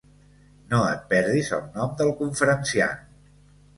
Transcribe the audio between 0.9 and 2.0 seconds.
et perdis el nom